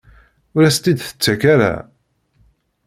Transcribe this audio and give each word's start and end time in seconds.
Ur 0.55 0.63
as-tt-id-tettak 0.63 1.41
ara? 1.53 1.73